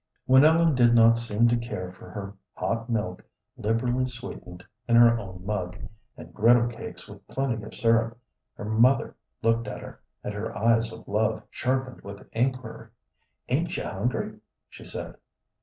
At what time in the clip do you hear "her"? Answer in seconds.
2.09-2.33, 4.95-5.15, 8.55-8.65, 9.81-10.01, 10.33-10.57